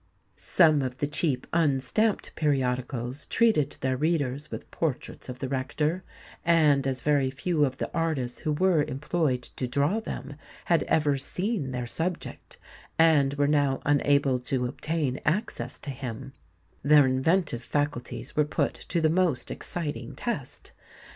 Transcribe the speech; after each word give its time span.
Some 0.35 0.81
of 0.81 0.97
the 0.97 1.05
cheap 1.05 1.45
unstamped 1.53 2.33
periodicals 2.33 3.27
treated 3.27 3.77
their 3.81 3.95
readers 3.97 4.49
with 4.49 4.71
portraits 4.71 5.29
of 5.29 5.37
the 5.37 5.47
rector; 5.47 6.03
and 6.43 6.87
as 6.87 7.01
very 7.01 7.29
few 7.29 7.63
of 7.65 7.77
the 7.77 7.87
artists 7.93 8.39
who 8.39 8.51
were 8.51 8.81
employed 8.81 9.43
to 9.43 9.67
draw 9.67 9.99
them 9.99 10.37
had 10.65 10.81
ever 10.85 11.19
seen 11.19 11.69
their 11.69 11.85
subject, 11.85 12.57
and 12.97 13.35
were 13.35 13.45
now 13.47 13.79
unable 13.85 14.39
to 14.39 14.65
obtain 14.65 15.19
access 15.23 15.77
to 15.77 15.91
him, 15.91 16.33
their 16.81 17.05
inventive 17.05 17.61
faculties 17.61 18.35
were 18.35 18.43
put 18.43 18.73
to 18.73 19.01
the 19.01 19.07
most 19.07 19.51
exciting 19.51 20.15
test. 20.15 20.71